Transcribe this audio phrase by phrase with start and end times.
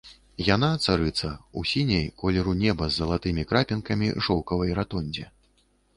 [0.45, 1.29] Яна, царыца,
[1.61, 5.25] у сіняй, колеру неба з залатымі крапінкамі, шоўкавай ратондзе.